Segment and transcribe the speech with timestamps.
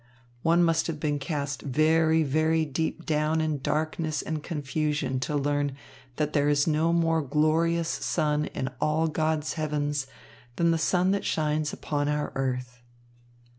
[0.41, 5.73] One must have been cast very, very deep down in darkness and confusion to learn
[6.15, 10.07] that there is no more glorious sun in all God's heavens
[10.55, 12.81] than the sun that shines upon our earth.